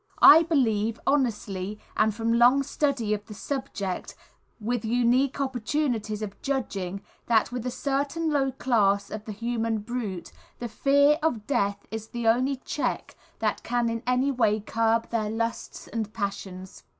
I 0.19 0.41
believe, 0.41 0.99
honestly, 1.05 1.77
and 1.95 2.11
from 2.11 2.33
long 2.33 2.63
study 2.63 3.13
of 3.13 3.25
the 3.27 3.35
subject, 3.35 4.15
with 4.59 4.83
unique 4.83 5.39
opportunities 5.39 6.23
of 6.23 6.41
judging, 6.41 7.03
that 7.27 7.51
with 7.51 7.67
a 7.67 7.69
certain 7.69 8.31
low 8.31 8.51
class 8.51 9.11
of 9.11 9.25
the 9.25 9.31
human 9.31 9.77
brute, 9.81 10.31
the 10.57 10.67
fear 10.69 11.19
of 11.21 11.45
death 11.45 11.85
is 11.91 12.07
the 12.07 12.27
only 12.27 12.55
check 12.55 13.15
that 13.37 13.61
can 13.61 13.89
in 13.91 14.01
any 14.07 14.31
way 14.31 14.59
curb 14.59 15.11
their 15.11 15.29
lusts 15.29 15.87
and 15.89 16.11
passions. 16.11 16.81